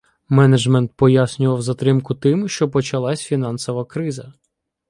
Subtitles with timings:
[0.29, 4.33] Менеджмент пояснював затримку тим, що почалась фінансова криза.